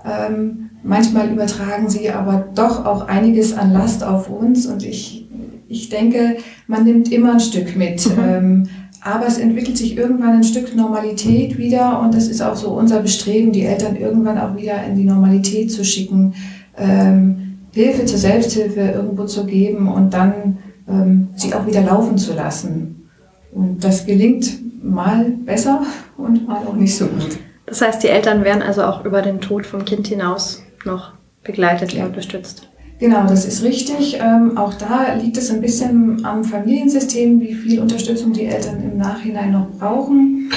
Ähm, 0.05 0.71
manchmal 0.83 1.31
übertragen 1.31 1.89
sie 1.89 2.11
aber 2.11 2.49
doch 2.55 2.85
auch 2.85 3.09
einiges 3.09 3.57
an 3.57 3.73
Last 3.73 4.05
auf 4.05 4.29
uns 4.29 4.67
und 4.67 4.85
ich, 4.85 5.29
ich 5.69 5.89
denke, 5.89 6.37
man 6.67 6.85
nimmt 6.85 7.11
immer 7.13 7.33
ein 7.33 7.41
Stück 7.41 7.77
mit. 7.77 8.07
Mhm. 8.07 8.23
Ähm, 8.25 8.69
aber 9.05 9.27
es 9.27 9.39
entwickelt 9.39 9.77
sich 9.77 9.97
irgendwann 9.97 10.37
ein 10.37 10.45
Stück 10.45 10.77
Normalität 10.77 11.59
wieder 11.59 12.01
und 12.01 12.15
das 12.15 12.29
ist 12.29 12.41
auch 12.41 12.55
so 12.55 12.71
unser 12.71 13.01
Bestreben, 13.01 13.51
die 13.51 13.63
Eltern 13.65 13.97
irgendwann 13.97 14.39
auch 14.39 14.57
wieder 14.57 14.85
in 14.85 14.95
die 14.95 15.03
Normalität 15.03 15.73
zu 15.73 15.85
schicken, 15.85 16.35
ähm, 16.77 17.59
Hilfe 17.73 18.05
zur 18.05 18.19
Selbsthilfe 18.19 18.81
irgendwo 18.81 19.25
zu 19.25 19.47
geben 19.47 19.89
und 19.89 20.13
dann 20.13 20.59
ähm, 20.89 21.29
sie 21.35 21.55
auch 21.55 21.67
wieder 21.67 21.83
laufen 21.83 22.19
zu 22.19 22.35
lassen. 22.35 23.09
Und 23.53 23.83
das 23.83 24.07
gelingt 24.07 24.85
mal 24.85 25.31
besser 25.45 25.83
und 26.17 26.47
mal 26.47 26.67
auch 26.67 26.75
nicht 26.75 26.97
so 26.97 27.07
gut. 27.07 27.39
Das 27.67 27.81
heißt, 27.81 28.03
die 28.03 28.09
Eltern 28.09 28.45
werden 28.45 28.63
also 28.63 28.83
auch 28.83 29.05
über 29.05 29.23
den 29.23 29.41
Tod 29.41 29.67
vom 29.67 29.85
Kind 29.85 30.07
hinaus 30.07 30.63
noch 30.85 31.13
begleitet 31.43 31.93
ja. 31.93 32.03
und 32.03 32.11
unterstützt. 32.11 32.69
Genau, 32.99 33.27
das 33.27 33.47
ist 33.47 33.65
richtig. 33.65 34.21
Ähm, 34.21 34.57
auch 34.57 34.75
da 34.75 35.15
liegt 35.15 35.37
es 35.37 35.51
ein 35.51 35.61
bisschen 35.61 36.25
am 36.25 36.45
Familiensystem, 36.45 37.41
wie 37.41 37.55
viel 37.55 37.81
Unterstützung 37.81 38.33
die 38.33 38.45
Eltern 38.45 38.81
im 38.83 38.97
Nachhinein 38.97 39.51
noch 39.51 39.71
brauchen. 39.71 40.53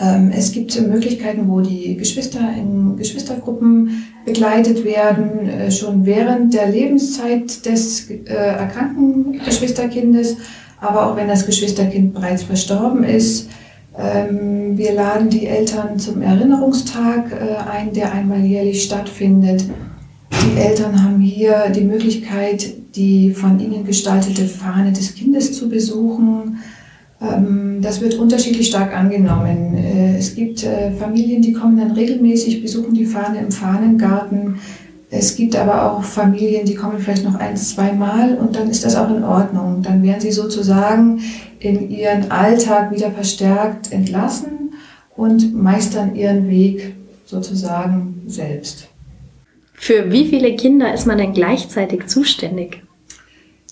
Ähm, 0.00 0.30
es 0.34 0.52
gibt 0.52 0.80
Möglichkeiten, 0.80 1.48
wo 1.48 1.60
die 1.60 1.96
Geschwister 1.96 2.40
in 2.56 2.96
Geschwistergruppen 2.96 4.04
begleitet 4.24 4.84
werden, 4.84 5.48
äh, 5.48 5.70
schon 5.70 6.06
während 6.06 6.54
der 6.54 6.68
Lebenszeit 6.68 7.66
des 7.66 8.10
äh, 8.10 8.24
erkrankten 8.26 9.40
Geschwisterkindes, 9.44 10.36
aber 10.80 11.06
auch 11.06 11.16
wenn 11.16 11.28
das 11.28 11.46
Geschwisterkind 11.46 12.14
bereits 12.14 12.44
verstorben 12.44 13.02
ist. 13.02 13.48
Ähm, 13.98 14.78
wir 14.78 14.92
laden 14.92 15.28
die 15.28 15.46
Eltern 15.46 15.98
zum 15.98 16.22
Erinnerungstag 16.22 17.32
äh, 17.32 17.56
ein, 17.68 17.92
der 17.92 18.12
einmal 18.12 18.44
jährlich 18.44 18.84
stattfindet. 18.84 19.64
Die 20.30 20.60
Eltern 20.60 21.02
haben 21.02 21.20
hier 21.20 21.70
die 21.74 21.82
Möglichkeit, 21.82 22.72
die 22.94 23.32
von 23.32 23.58
ihnen 23.58 23.84
gestaltete 23.84 24.46
Fahne 24.46 24.92
des 24.92 25.14
Kindes 25.14 25.52
zu 25.52 25.68
besuchen. 25.68 26.58
Ähm, 27.20 27.80
das 27.82 28.00
wird 28.00 28.14
unterschiedlich 28.14 28.68
stark 28.68 28.96
angenommen. 28.96 29.76
Äh, 29.76 30.18
es 30.18 30.34
gibt 30.34 30.64
äh, 30.64 30.92
Familien, 30.92 31.42
die 31.42 31.52
kommen 31.52 31.78
dann 31.78 31.92
regelmäßig, 31.92 32.62
besuchen 32.62 32.94
die 32.94 33.06
Fahne 33.06 33.38
im 33.40 33.50
Fahnengarten. 33.50 34.56
Es 35.10 35.36
gibt 35.36 35.56
aber 35.56 35.90
auch 35.90 36.02
Familien, 36.02 36.66
die 36.66 36.74
kommen 36.74 36.98
vielleicht 36.98 37.24
noch 37.24 37.36
ein, 37.36 37.56
zwei 37.56 37.92
Mal 37.92 38.36
und 38.36 38.54
dann 38.54 38.68
ist 38.68 38.84
das 38.84 38.94
auch 38.94 39.08
in 39.08 39.24
Ordnung. 39.24 39.82
Dann 39.82 40.02
werden 40.02 40.20
sie 40.20 40.32
sozusagen 40.32 41.20
in 41.60 41.90
ihren 41.90 42.30
Alltag 42.30 42.92
wieder 42.92 43.10
verstärkt 43.10 43.90
entlassen 43.90 44.74
und 45.16 45.54
meistern 45.54 46.14
ihren 46.14 46.48
Weg 46.48 46.94
sozusagen 47.24 48.22
selbst. 48.26 48.88
Für 49.72 50.12
wie 50.12 50.26
viele 50.26 50.54
Kinder 50.56 50.92
ist 50.92 51.06
man 51.06 51.18
denn 51.18 51.32
gleichzeitig 51.32 52.06
zuständig? 52.06 52.82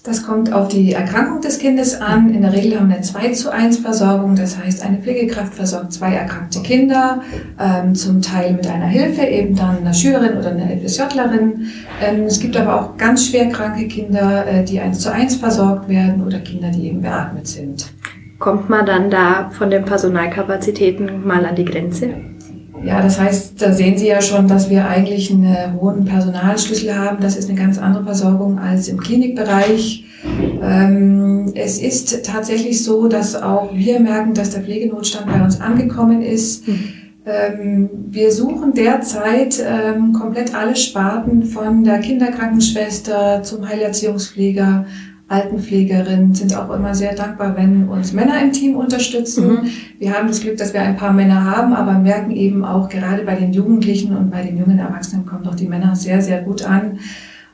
Das 0.07 0.23
kommt 0.23 0.53
auf 0.53 0.69
die 0.69 0.93
Erkrankung 0.93 1.41
des 1.41 1.59
Kindes 1.59 2.01
an. 2.01 2.33
In 2.33 2.43
der 2.43 2.53
Regel 2.53 2.79
haben 2.79 2.89
wir 2.89 2.95
eine 2.95 3.05
2 3.05 3.33
zu 3.33 3.53
1 3.53 3.79
Versorgung. 3.79 4.37
Das 4.37 4.57
heißt, 4.57 4.85
eine 4.85 4.99
Pflegekraft 4.99 5.53
versorgt 5.55 5.93
zwei 5.93 6.15
erkrankte 6.15 6.63
Kinder, 6.63 7.23
ähm, 7.59 7.93
zum 7.97 8.23
Teil 8.23 8.53
mit 8.53 8.69
einer 8.69 8.87
Hilfe, 8.87 9.23
eben 9.23 9.57
dann 9.57 9.79
einer 9.79 9.93
Schülerin 9.93 10.39
oder 10.39 10.51
einer 10.53 10.69
FSJlerin. 10.69 11.67
Ähm, 12.01 12.23
es 12.23 12.39
gibt 12.39 12.57
aber 12.57 12.81
auch 12.81 12.97
ganz 12.97 13.27
schwer 13.27 13.49
kranke 13.49 13.89
Kinder, 13.89 14.47
äh, 14.47 14.65
die 14.65 14.79
1 14.79 15.01
zu 15.01 15.13
1 15.13 15.37
versorgt 15.37 15.89
werden 15.89 16.25
oder 16.25 16.39
Kinder, 16.39 16.71
die 16.71 16.87
eben 16.87 17.03
beatmet 17.03 17.49
sind. 17.49 17.87
Kommt 18.39 18.71
man 18.71 18.87
dann 18.87 19.11
da 19.11 19.51
von 19.51 19.71
den 19.71 19.85
Personalkapazitäten 19.85 21.27
mal 21.27 21.45
an 21.45 21.57
die 21.57 21.65
Grenze? 21.65 22.36
Ja, 22.87 23.03
das 23.03 23.19
heißt, 23.19 23.61
da 23.61 23.73
sehen 23.73 23.99
Sie 23.99 24.07
ja 24.07 24.23
schon, 24.23 24.47
dass 24.47 24.71
wir 24.71 24.87
eigentlich 24.87 25.31
einen 25.31 25.81
hohen 25.81 26.05
Personalschlüssel 26.05 26.97
haben. 26.97 27.19
Das 27.21 27.37
ist 27.37 27.51
eine 27.51 27.59
ganz 27.59 27.79
andere 27.79 28.05
Versorgung 28.05 28.59
als 28.59 28.87
im 28.89 29.01
Klinikbereich. 29.01 30.05
Ähm, 30.63 31.53
es 31.55 31.79
ist 31.79 32.25
tatsächlich 32.25 32.85
so, 32.85 33.09
dass 33.09 33.35
auch 33.35 33.75
wir 33.75 33.99
merken, 33.99 34.35
dass 34.35 34.51
der 34.51 34.63
Pflegenotstand 34.63 35.27
bei 35.27 35.43
uns 35.43 35.61
angekommen 35.61 36.23
ist. 36.23 36.69
Mhm. 36.69 36.89
Ähm, 37.27 37.91
wir 38.09 38.31
suchen 38.31 38.73
derzeit 38.73 39.61
ähm, 39.61 40.13
komplett 40.13 40.55
alle 40.55 40.77
Sparten 40.77 41.43
von 41.43 41.83
der 41.83 41.99
Kinderkrankenschwester 41.99 43.43
zum 43.43 43.69
Heilerziehungspfleger 43.69 44.87
Altenpflegerinnen 45.29 46.35
sind 46.35 46.57
auch 46.57 46.71
immer 46.71 46.95
sehr 46.95 47.15
dankbar, 47.15 47.57
wenn 47.57 47.89
uns 47.89 48.13
Männer 48.13 48.41
im 48.41 48.53
Team 48.53 48.77
unterstützen. 48.77 49.49
Mhm. 49.49 49.71
Wir 49.99 50.13
haben 50.13 50.29
das 50.29 50.41
Glück, 50.41 50.57
dass 50.57 50.73
wir 50.73 50.83
ein 50.83 50.97
paar 50.97 51.13
Männer 51.13 51.45
haben, 51.45 51.73
aber 51.73 51.95
merken 51.95 52.31
eben 52.31 52.65
auch 52.65 52.89
gerade 52.89 53.25
bei 53.25 53.35
den 53.35 53.53
Jugendlichen 53.53 54.17
und 54.17 54.31
bei 54.31 54.43
den 54.43 54.57
jungen 54.57 54.79
Erwachsenen 54.79 55.27
kommen 55.27 55.43
doch 55.43 55.57
die 55.57 55.67
Männer 55.67 55.97
sehr, 55.97 56.23
sehr 56.23 56.43
gut 56.43 56.65
an. 56.65 57.01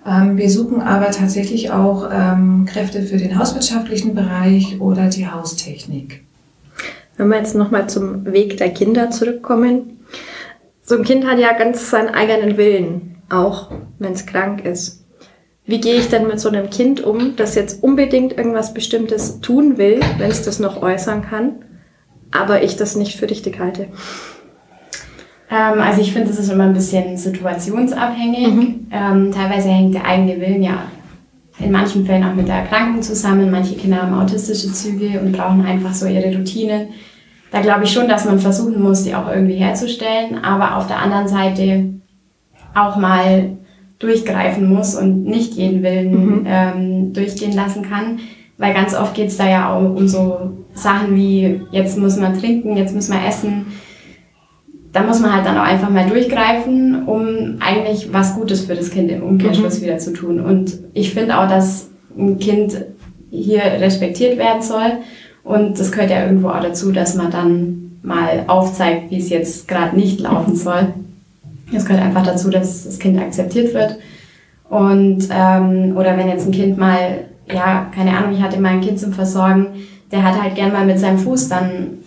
Ähm, 0.07 0.37
wir 0.37 0.50
suchen 0.50 0.83
aber 0.83 1.11
tatsächlich 1.12 1.71
auch 1.71 2.11
ähm, 2.12 2.67
Kräfte 2.67 3.02
für 3.02 3.17
den 3.17 3.38
hauswirtschaftlichen 3.38 4.14
Bereich 4.14 4.79
oder 4.81 5.09
die 5.09 5.29
Haustechnik. 5.29 6.25
Wenn 7.17 7.29
wir 7.29 7.38
jetzt 7.38 7.55
nochmal 7.55 7.88
zum 7.88 8.26
Weg 8.26 8.59
der 8.59 8.71
Kinder 8.71 9.11
zurückkommen. 9.11 10.00
So 10.83 10.97
ein 10.97 11.05
Kind 11.05 11.26
hat 11.26 11.38
ja 11.38 11.57
ganz 11.57 11.91
seinen 11.91 12.09
eigenen 12.09 12.57
Willen, 12.57 13.17
auch 13.31 13.71
wenn 13.99 14.12
es 14.12 14.26
krank 14.26 14.64
ist. 14.64 15.01
Wie 15.73 15.81
gehe 15.81 15.95
ich 15.95 16.11
denn 16.11 16.26
mit 16.26 16.38
so 16.38 16.50
einem 16.50 16.69
Kind 16.69 17.02
um, 17.02 17.35
das 17.35 17.55
jetzt 17.55 17.83
unbedingt 17.83 18.37
irgendwas 18.37 18.75
Bestimmtes 18.75 19.41
tun 19.41 19.79
will, 19.79 20.00
wenn 20.19 20.31
es 20.31 20.43
das 20.43 20.59
noch 20.59 20.83
äußern 20.83 21.23
kann, 21.23 21.64
aber 22.31 22.62
ich 22.62 22.76
das 22.76 22.95
nicht 22.95 23.17
für 23.17 23.31
richtig 23.31 23.59
halte? 23.59 23.85
Ähm, 25.50 25.81
also 25.81 26.02
ich 26.02 26.12
finde, 26.12 26.29
das 26.29 26.38
ist 26.38 26.50
immer 26.50 26.64
ein 26.64 26.75
bisschen 26.75 27.17
situationsabhängig. 27.17 28.49
Mhm. 28.49 28.87
Ähm, 28.91 29.33
teilweise 29.33 29.71
hängt 29.71 29.95
der 29.95 30.05
eigene 30.05 30.38
Willen 30.43 30.62
ja 30.62 30.83
in 31.59 31.73
manchen 31.73 32.05
Fällen 32.05 32.25
auch 32.25 32.35
mit 32.35 32.49
der 32.49 32.57
Erkrankung 32.57 33.00
zusammen. 33.00 33.50
Manche 33.50 33.75
Kinder 33.75 34.02
haben 34.02 34.12
autistische 34.12 34.71
Züge 34.75 35.21
und 35.21 35.33
brauchen 35.33 35.64
einfach 35.64 35.95
so 35.95 36.05
ihre 36.05 36.37
Routinen. 36.37 36.88
Da 37.50 37.62
glaube 37.62 37.85
ich 37.85 37.93
schon, 37.95 38.11
dass 38.11 38.26
man 38.26 38.41
versuchen 38.41 38.83
muss, 38.83 39.05
die 39.05 39.14
auch 39.14 39.31
irgendwie 39.31 39.55
herzustellen. 39.55 40.45
Aber 40.45 40.76
auf 40.76 40.87
der 40.87 40.99
anderen 40.99 41.29
Seite 41.29 41.95
auch 42.75 42.97
mal 42.97 43.57
durchgreifen 44.02 44.68
muss 44.68 44.94
und 44.97 45.25
nicht 45.25 45.54
jeden 45.54 45.82
Willen 45.82 46.11
mhm. 46.11 46.47
ähm, 46.47 47.12
durchgehen 47.12 47.54
lassen 47.54 47.82
kann. 47.82 48.18
Weil 48.59 48.75
ganz 48.75 48.94
oft 48.94 49.14
geht 49.14 49.28
es 49.28 49.37
da 49.37 49.49
ja 49.49 49.75
auch 49.75 49.94
um 49.97 50.06
so 50.09 50.52
Sachen 50.75 51.16
wie, 51.16 51.61
jetzt 51.71 51.99
muss 51.99 52.16
man 52.16 52.38
trinken, 52.38 52.76
jetzt 52.76 52.94
muss 52.94 53.09
man 53.09 53.25
essen. 53.25 53.66
Da 54.92 55.02
muss 55.02 55.21
man 55.21 55.35
halt 55.35 55.47
dann 55.47 55.56
auch 55.56 55.64
einfach 55.64 55.88
mal 55.88 56.06
durchgreifen, 56.06 57.06
um 57.06 57.56
eigentlich 57.61 58.12
was 58.12 58.35
Gutes 58.35 58.66
für 58.66 58.75
das 58.75 58.90
Kind 58.90 59.11
im 59.11 59.23
Umkehrschluss 59.23 59.80
mhm. 59.80 59.85
wieder 59.85 59.99
zu 59.99 60.12
tun. 60.12 60.40
Und 60.40 60.78
ich 60.92 61.14
finde 61.14 61.38
auch, 61.38 61.49
dass 61.49 61.90
ein 62.16 62.38
Kind 62.38 62.76
hier 63.30 63.62
respektiert 63.62 64.37
werden 64.37 64.62
soll. 64.62 64.99
Und 65.44 65.78
das 65.78 65.90
gehört 65.90 66.11
ja 66.11 66.25
irgendwo 66.25 66.49
auch 66.49 66.61
dazu, 66.61 66.92
dass 66.92 67.14
man 67.14 67.30
dann 67.30 67.99
mal 68.02 68.44
aufzeigt, 68.49 69.11
wie 69.11 69.18
es 69.18 69.30
jetzt 69.30 69.66
gerade 69.66 69.97
nicht 69.97 70.21
laufen 70.21 70.54
soll. 70.56 70.88
Es 71.75 71.85
gehört 71.85 72.02
einfach 72.02 72.25
dazu, 72.25 72.50
dass 72.50 72.85
das 72.85 72.99
Kind 72.99 73.19
akzeptiert 73.19 73.75
wird. 73.75 73.99
Und, 74.69 75.29
ähm, 75.31 75.97
oder 75.97 76.17
wenn 76.17 76.29
jetzt 76.29 76.47
ein 76.47 76.52
Kind 76.52 76.79
mal, 76.79 77.25
ja, 77.52 77.91
keine 77.95 78.17
Ahnung, 78.17 78.33
ich 78.35 78.43
hatte 78.43 78.61
mal 78.61 78.71
ein 78.71 78.81
Kind 78.81 78.99
zum 78.99 79.12
Versorgen, 79.12 79.67
der 80.11 80.23
hat 80.23 80.41
halt 80.41 80.55
gern 80.55 80.73
mal 80.73 80.87
mit 80.87 80.99
seinem 80.99 81.19
Fuß 81.19 81.49
dann 81.49 81.99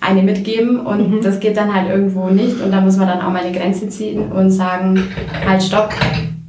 eine 0.00 0.22
mitgeben 0.22 0.80
und 0.80 1.10
mhm. 1.10 1.20
das 1.22 1.40
geht 1.40 1.56
dann 1.56 1.74
halt 1.74 1.90
irgendwo 1.90 2.28
nicht 2.28 2.60
und 2.60 2.70
da 2.70 2.80
muss 2.80 2.96
man 2.96 3.08
dann 3.08 3.20
auch 3.20 3.32
mal 3.32 3.42
eine 3.42 3.56
Grenze 3.56 3.88
ziehen 3.88 4.30
und 4.30 4.50
sagen, 4.50 5.02
halt 5.46 5.62
stopp, 5.62 5.90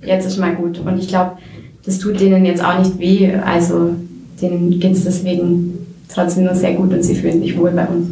jetzt 0.04 0.28
ist 0.28 0.38
mal 0.38 0.54
gut. 0.54 0.80
Und 0.80 1.00
ich 1.00 1.08
glaube, 1.08 1.38
das 1.86 2.00
tut 2.00 2.20
denen 2.20 2.46
jetzt 2.46 2.64
auch 2.64 2.78
nicht 2.78 3.00
weh, 3.00 3.32
also 3.44 3.96
denen 4.42 4.80
geht's 4.80 5.04
deswegen 5.04 5.88
trotzdem 6.08 6.46
nur 6.46 6.56
sehr 6.56 6.74
gut 6.74 6.94
und 6.94 7.04
sie 7.04 7.16
fühlen 7.16 7.42
sich 7.42 7.58
wohl 7.58 7.72
bei 7.72 7.86
uns. 7.86 8.10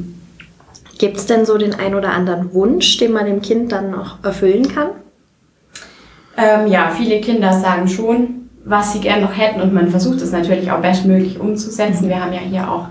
Gibt 0.97 1.17
es 1.17 1.25
denn 1.25 1.45
so 1.45 1.57
den 1.57 1.75
ein 1.75 1.95
oder 1.95 2.11
anderen 2.11 2.53
Wunsch, 2.53 2.97
den 2.97 3.11
man 3.11 3.25
dem 3.25 3.41
Kind 3.41 3.71
dann 3.71 3.91
noch 3.91 4.23
erfüllen 4.23 4.67
kann? 4.67 4.89
Ähm, 6.37 6.67
ja, 6.67 6.89
viele 6.89 7.21
Kinder 7.21 7.53
sagen 7.53 7.87
schon, 7.87 8.49
was 8.65 8.93
sie 8.93 8.99
gern 8.99 9.21
noch 9.21 9.35
hätten 9.35 9.61
und 9.61 9.73
man 9.73 9.89
versucht 9.89 10.21
es 10.21 10.31
natürlich 10.31 10.71
auch 10.71 10.81
bestmöglich 10.81 11.39
umzusetzen. 11.39 12.09
Wir 12.09 12.23
haben 12.23 12.33
ja 12.33 12.39
hier 12.39 12.69
auch 12.69 12.87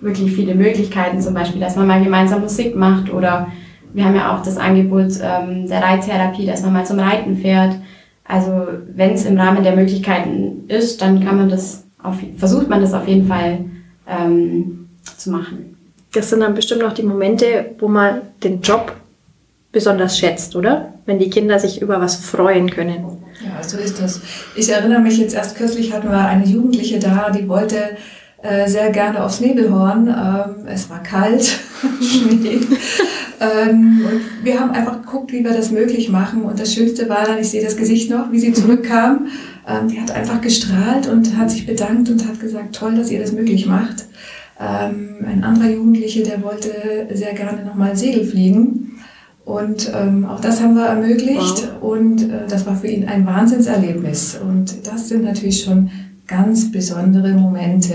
wirklich 0.00 0.32
viele 0.32 0.54
Möglichkeiten, 0.54 1.20
zum 1.20 1.34
Beispiel, 1.34 1.60
dass 1.60 1.76
man 1.76 1.86
mal 1.86 2.02
gemeinsam 2.02 2.40
Musik 2.40 2.76
macht 2.76 3.12
oder 3.12 3.48
wir 3.92 4.04
haben 4.04 4.16
ja 4.16 4.34
auch 4.34 4.42
das 4.42 4.56
Angebot 4.56 5.12
ähm, 5.22 5.66
der 5.66 5.82
Reittherapie, 5.82 6.46
dass 6.46 6.62
man 6.62 6.72
mal 6.72 6.86
zum 6.86 6.98
Reiten 6.98 7.36
fährt. 7.36 7.76
Also 8.24 8.68
wenn 8.94 9.12
es 9.12 9.24
im 9.24 9.38
Rahmen 9.38 9.64
der 9.64 9.74
Möglichkeiten 9.74 10.64
ist, 10.68 11.02
dann 11.02 11.24
kann 11.24 11.36
man 11.36 11.48
das 11.48 11.84
auf, 12.02 12.16
versucht 12.36 12.68
man 12.68 12.80
das 12.80 12.94
auf 12.94 13.06
jeden 13.06 13.26
Fall 13.26 13.64
ähm, 14.08 14.88
zu 15.16 15.30
machen 15.30 15.79
das 16.12 16.30
sind 16.30 16.40
dann 16.40 16.54
bestimmt 16.54 16.82
noch 16.82 16.92
die 16.92 17.02
Momente, 17.02 17.74
wo 17.78 17.88
man 17.88 18.22
den 18.42 18.60
Job 18.60 18.92
besonders 19.72 20.18
schätzt, 20.18 20.56
oder? 20.56 20.94
Wenn 21.06 21.18
die 21.18 21.30
Kinder 21.30 21.58
sich 21.58 21.80
über 21.80 22.00
was 22.00 22.16
freuen 22.16 22.70
können. 22.70 23.18
Ja, 23.44 23.62
so 23.62 23.78
ist 23.78 24.00
das. 24.00 24.20
Ich 24.56 24.68
erinnere 24.68 25.00
mich 25.00 25.18
jetzt 25.18 25.34
erst 25.34 25.56
kürzlich 25.56 25.92
hatten 25.92 26.10
wir 26.10 26.18
eine 26.18 26.44
Jugendliche 26.44 26.98
da, 26.98 27.30
die 27.30 27.48
wollte 27.48 27.96
äh, 28.42 28.68
sehr 28.68 28.90
gerne 28.90 29.22
aufs 29.24 29.40
Nebelhorn. 29.40 30.08
Ähm, 30.08 30.66
es 30.66 30.90
war 30.90 31.02
kalt, 31.02 31.44
Schnee. 32.00 32.60
ähm, 33.40 34.04
und 34.04 34.44
wir 34.44 34.58
haben 34.58 34.72
einfach 34.72 35.02
geguckt, 35.02 35.32
wie 35.32 35.44
wir 35.44 35.52
das 35.52 35.70
möglich 35.70 36.08
machen. 36.08 36.42
Und 36.42 36.58
das 36.58 36.74
Schönste 36.74 37.08
war 37.08 37.24
dann, 37.24 37.38
ich 37.38 37.50
sehe 37.50 37.62
das 37.62 37.76
Gesicht 37.76 38.10
noch, 38.10 38.32
wie 38.32 38.40
sie 38.40 38.52
zurückkam. 38.52 39.28
Ähm, 39.68 39.88
die 39.88 40.00
hat 40.00 40.10
einfach 40.10 40.40
gestrahlt 40.40 41.06
und 41.06 41.36
hat 41.36 41.50
sich 41.50 41.66
bedankt 41.66 42.10
und 42.10 42.26
hat 42.26 42.40
gesagt, 42.40 42.74
toll, 42.74 42.96
dass 42.96 43.10
ihr 43.10 43.20
das 43.20 43.32
möglich 43.32 43.66
macht. 43.66 44.04
Ähm, 44.60 45.16
ein 45.26 45.42
anderer 45.42 45.70
Jugendliche, 45.70 46.22
der 46.22 46.42
wollte 46.42 47.08
sehr 47.12 47.32
gerne 47.32 47.64
nochmal 47.64 47.96
Segel 47.96 48.24
fliegen. 48.24 48.98
Und 49.44 49.90
ähm, 49.94 50.26
auch 50.26 50.40
das 50.40 50.60
haben 50.60 50.74
wir 50.74 50.86
ermöglicht. 50.86 51.68
Wow. 51.80 51.92
Und 51.92 52.30
äh, 52.30 52.46
das 52.48 52.66
war 52.66 52.76
für 52.76 52.88
ihn 52.88 53.08
ein 53.08 53.26
Wahnsinnserlebnis. 53.26 54.38
Und 54.38 54.86
das 54.86 55.08
sind 55.08 55.24
natürlich 55.24 55.62
schon 55.64 55.90
ganz 56.26 56.70
besondere 56.70 57.32
Momente, 57.32 57.94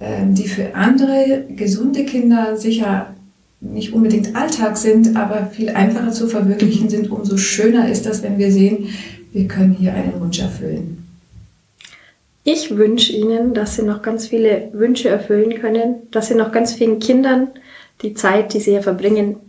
äh, 0.00 0.26
die 0.28 0.48
für 0.48 0.74
andere 0.74 1.44
gesunde 1.54 2.04
Kinder 2.04 2.56
sicher 2.56 3.14
nicht 3.60 3.94
unbedingt 3.94 4.36
Alltag 4.36 4.76
sind, 4.76 5.16
aber 5.16 5.46
viel 5.46 5.70
einfacher 5.70 6.10
zu 6.10 6.28
verwirklichen 6.28 6.90
sind. 6.90 7.10
Umso 7.10 7.36
schöner 7.36 7.88
ist 7.88 8.04
das, 8.04 8.22
wenn 8.22 8.38
wir 8.38 8.52
sehen, 8.52 8.88
wir 9.32 9.48
können 9.48 9.72
hier 9.72 9.94
einen 9.94 10.20
Wunsch 10.20 10.40
erfüllen. 10.40 11.05
Ich 12.48 12.76
wünsche 12.76 13.12
Ihnen, 13.12 13.54
dass 13.54 13.74
Sie 13.74 13.82
noch 13.82 14.02
ganz 14.02 14.28
viele 14.28 14.68
Wünsche 14.72 15.08
erfüllen 15.08 15.60
können, 15.60 16.08
dass 16.12 16.28
Sie 16.28 16.36
noch 16.36 16.52
ganz 16.52 16.74
vielen 16.74 17.00
Kindern 17.00 17.48
die 18.02 18.14
Zeit, 18.14 18.54
die 18.54 18.60
Sie 18.60 18.70
hier 18.70 18.84
verbringen, 18.84 19.40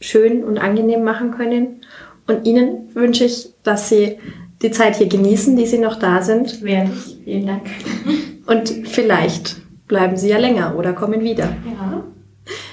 schön 0.00 0.42
und 0.42 0.56
angenehm 0.56 1.04
machen 1.04 1.32
können. 1.32 1.82
Und 2.26 2.46
Ihnen 2.46 2.94
wünsche 2.94 3.26
ich, 3.26 3.50
dass 3.62 3.90
Sie 3.90 4.16
die 4.62 4.70
Zeit 4.70 4.96
hier 4.96 5.06
genießen, 5.06 5.54
die 5.54 5.66
Sie 5.66 5.76
noch 5.76 5.98
da 5.98 6.22
sind. 6.22 6.62
Werde 6.62 6.92
ich. 6.96 7.18
Vielen 7.24 7.46
Dank. 7.46 7.66
Und 8.46 8.70
vielleicht 8.88 9.56
bleiben 9.86 10.16
Sie 10.16 10.30
ja 10.30 10.38
länger 10.38 10.78
oder 10.78 10.94
kommen 10.94 11.20
wieder. 11.20 11.54
Ja. 11.66 12.04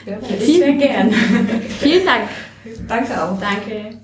ja 0.05 0.17
Vielen, 0.21 0.59
sehr 0.59 0.73
gern. 0.75 1.11
Vielen 1.79 2.05
Dank. 2.05 2.29
Danke 2.87 3.21
auch. 3.21 3.37
Danke. 3.37 3.97